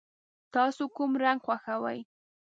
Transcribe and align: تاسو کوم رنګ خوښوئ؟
تاسو 0.53 0.83
کوم 0.95 1.11
رنګ 1.23 1.39
خوښوئ؟ 1.45 1.99